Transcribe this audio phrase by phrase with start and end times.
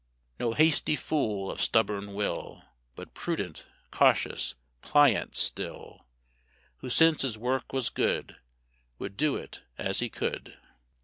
[0.39, 2.63] No hasty fool, of stubborn will,
[2.95, 6.07] But prudent, cautious, pliant still;
[6.77, 8.37] Who since his work was good
[8.97, 10.57] Would do it as he could.